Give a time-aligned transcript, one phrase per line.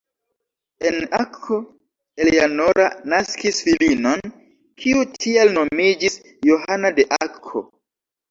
[0.89, 1.57] En Akko
[2.23, 4.33] Eleanora naskis filinon,
[4.83, 6.17] kiu tial nomiĝis
[6.51, 7.63] Johana de Akko.